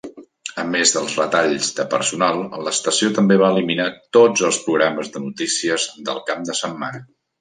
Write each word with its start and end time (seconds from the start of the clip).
A 0.61 0.63
més 0.75 0.93
dels 0.93 1.17
retalls 1.19 1.67
de 1.79 1.83
personal, 1.91 2.41
l'estació 2.67 3.11
també 3.19 3.37
va 3.43 3.49
eliminar 3.57 3.87
tots 4.19 4.47
els 4.49 4.59
programes 4.65 5.13
de 5.19 5.23
notícies 5.27 5.87
del 6.09 6.23
cap 6.31 6.41
de 6.51 6.57
setmana. 6.63 7.05